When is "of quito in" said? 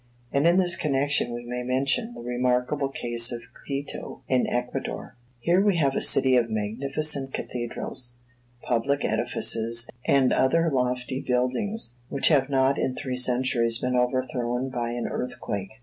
3.31-4.47